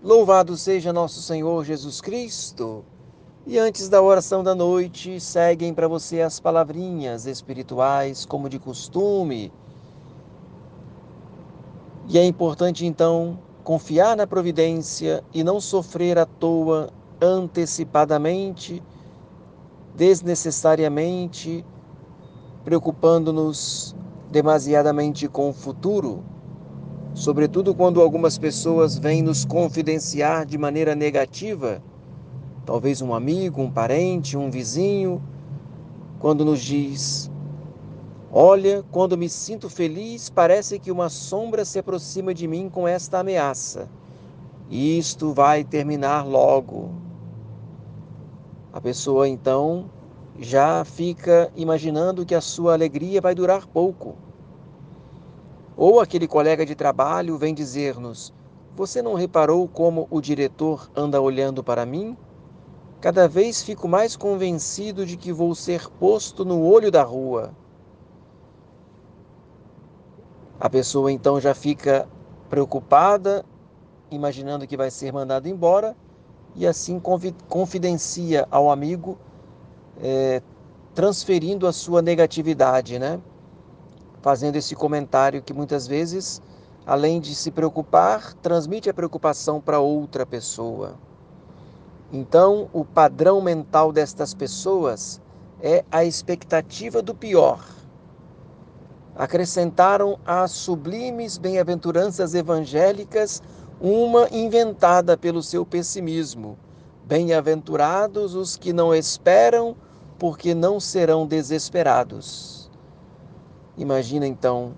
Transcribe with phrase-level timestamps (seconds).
[0.00, 2.84] Louvado seja nosso Senhor Jesus Cristo.
[3.44, 9.52] E antes da oração da noite, seguem para você as palavrinhas espirituais, como de costume.
[12.08, 16.90] E é importante então confiar na providência e não sofrer à toa,
[17.20, 18.80] antecipadamente,
[19.96, 21.64] desnecessariamente,
[22.62, 23.96] preocupando-nos
[24.30, 26.22] demasiadamente com o futuro
[27.18, 31.82] sobretudo quando algumas pessoas vêm nos confidenciar de maneira negativa,
[32.64, 35.20] talvez um amigo, um parente, um vizinho,
[36.20, 37.28] quando nos diz:
[38.30, 43.18] Olha, quando me sinto feliz, parece que uma sombra se aproxima de mim com esta
[43.18, 43.88] ameaça.
[44.70, 46.90] Isto vai terminar logo.
[48.72, 49.90] A pessoa então
[50.38, 54.27] já fica imaginando que a sua alegria vai durar pouco
[55.78, 58.34] ou aquele colega de trabalho vem dizer-nos:
[58.76, 62.16] Você não reparou como o diretor anda olhando para mim?
[63.00, 67.54] Cada vez fico mais convencido de que vou ser posto no olho da rua.
[70.58, 72.08] A pessoa então já fica
[72.50, 73.44] preocupada,
[74.10, 75.96] imaginando que vai ser mandado embora,
[76.56, 77.00] e assim
[77.48, 79.16] confidencia ao amigo,
[80.02, 80.42] é,
[80.92, 83.20] transferindo a sua negatividade, né?
[84.28, 86.42] Fazendo esse comentário que muitas vezes,
[86.84, 90.96] além de se preocupar, transmite a preocupação para outra pessoa.
[92.12, 95.18] Então, o padrão mental destas pessoas
[95.62, 97.64] é a expectativa do pior.
[99.16, 103.42] Acrescentaram às sublimes bem-aventuranças evangélicas
[103.80, 106.58] uma inventada pelo seu pessimismo.
[107.06, 109.74] Bem-aventurados os que não esperam,
[110.18, 112.57] porque não serão desesperados.
[113.78, 114.74] Imagina então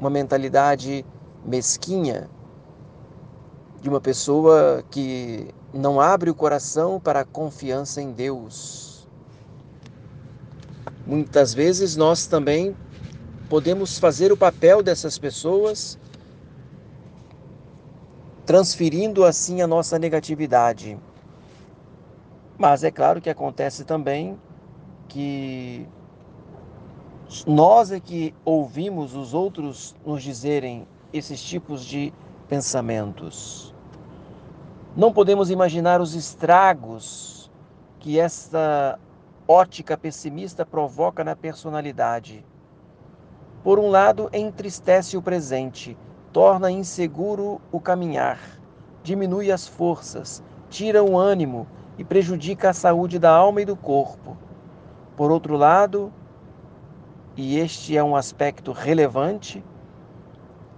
[0.00, 1.04] uma mentalidade
[1.44, 2.30] mesquinha
[3.80, 9.06] de uma pessoa que não abre o coração para a confiança em Deus.
[11.06, 12.74] Muitas vezes nós também
[13.50, 15.98] podemos fazer o papel dessas pessoas,
[18.46, 20.98] transferindo assim a nossa negatividade.
[22.56, 24.38] Mas é claro que acontece também
[25.06, 25.86] que
[27.46, 32.12] nós é que ouvimos os outros nos dizerem esses tipos de
[32.48, 33.74] pensamentos.
[34.96, 37.50] Não podemos imaginar os estragos
[37.98, 38.98] que esta
[39.46, 42.44] ótica pessimista provoca na personalidade.
[43.62, 45.98] Por um lado, entristece o presente,
[46.32, 48.38] torna inseguro o caminhar,
[49.02, 51.66] diminui as forças, tira o ânimo
[51.98, 54.36] e prejudica a saúde da alma e do corpo.
[55.16, 56.12] Por outro lado,
[57.38, 59.64] e este é um aspecto relevante,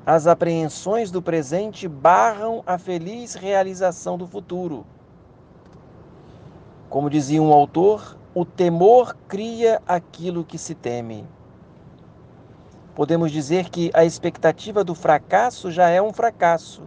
[0.05, 4.85] as apreensões do presente barram a feliz realização do futuro.
[6.91, 11.27] Como dizia um autor, o temor cria aquilo que se teme.
[12.95, 16.83] Podemos dizer que a expectativa do fracasso já é um fracasso.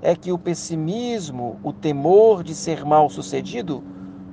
[0.00, 3.82] É que o pessimismo, o temor de ser mal sucedido,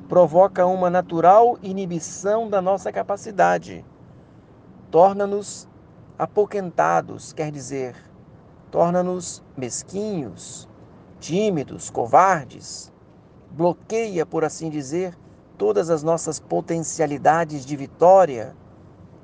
[0.08, 3.84] provoca uma natural inibição da nossa capacidade
[4.96, 5.68] torna-nos
[6.18, 7.98] apoquentados, quer dizer,
[8.72, 10.70] torna-nos mesquinhos,
[11.20, 12.94] tímidos, covardes,
[13.52, 15.14] bloqueia, por assim dizer,
[15.58, 18.56] todas as nossas potencialidades de vitória,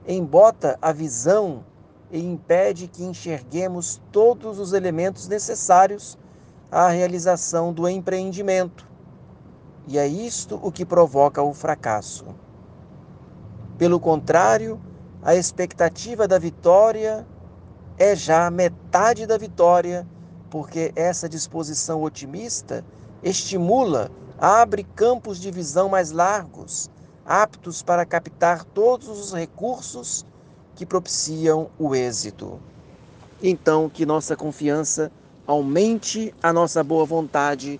[0.05, 1.63] embota a visão
[2.11, 6.17] e impede que enxerguemos todos os elementos necessários
[6.69, 8.85] à realização do empreendimento.
[9.87, 12.25] E é isto o que provoca o fracasso.
[13.77, 14.77] Pelo contrário,
[15.23, 17.25] a expectativa da vitória
[17.97, 20.07] é já metade da vitória,
[20.49, 22.83] porque essa disposição otimista
[23.21, 26.89] estimula, abre campos de visão mais largos,
[27.23, 30.25] aptos para captar todos os recursos
[30.75, 32.59] que propiciam o êxito.
[33.43, 35.11] Então, que nossa confiança
[35.45, 37.79] aumente a nossa boa vontade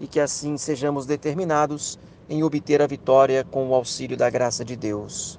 [0.00, 1.96] e que assim sejamos determinados
[2.28, 5.38] em obter a vitória com o auxílio da graça de Deus.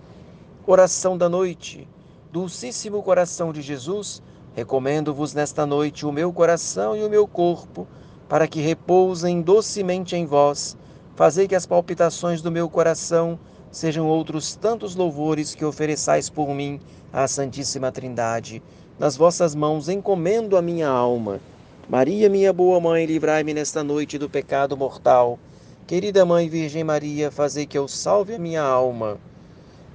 [0.66, 1.86] Oração da noite.
[2.32, 4.24] Dulcíssimo coração de Jesus,
[4.56, 7.86] recomendo-vos nesta noite o meu coração e o meu corpo,
[8.30, 10.78] para que repousem docemente em vós.
[11.18, 13.38] Fazei que as palpitações do meu coração
[13.74, 16.80] sejam outros tantos louvores que ofereçais por mim
[17.12, 18.64] à Santíssima Trindade.
[18.98, 21.42] Nas vossas mãos encomendo a minha alma.
[21.90, 25.38] Maria, minha boa mãe, livrai-me nesta noite do pecado mortal.
[25.86, 29.20] Querida Mãe Virgem Maria, fazei que eu salve a minha alma.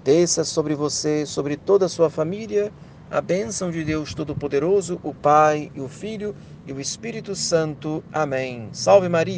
[0.08, 2.72] Desça sobre você, sobre toda a sua família,
[3.10, 6.34] a bênção de Deus Todo-Poderoso, o Pai, e o Filho
[6.66, 8.02] e o Espírito Santo.
[8.10, 8.70] Amém.
[8.72, 9.37] Salve Maria!